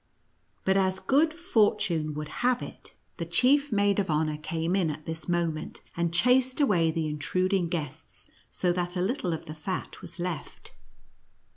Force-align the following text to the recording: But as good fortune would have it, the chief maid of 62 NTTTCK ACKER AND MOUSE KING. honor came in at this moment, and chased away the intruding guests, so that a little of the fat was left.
But 0.65 0.77
as 0.77 0.97
good 0.97 1.31
fortune 1.31 2.15
would 2.15 2.27
have 2.41 2.63
it, 2.63 2.95
the 3.17 3.25
chief 3.27 3.71
maid 3.71 3.99
of 3.99 4.07
62 4.07 4.11
NTTTCK 4.11 4.15
ACKER 4.15 4.21
AND 4.21 4.27
MOUSE 4.27 4.45
KING. 4.47 4.57
honor 4.57 4.63
came 4.63 4.75
in 4.75 4.89
at 4.89 5.05
this 5.05 5.29
moment, 5.29 5.81
and 5.95 6.11
chased 6.11 6.59
away 6.59 6.89
the 6.89 7.07
intruding 7.07 7.69
guests, 7.69 8.25
so 8.49 8.73
that 8.73 8.97
a 8.97 9.01
little 9.01 9.31
of 9.31 9.45
the 9.45 9.53
fat 9.53 10.01
was 10.01 10.19
left. 10.19 10.71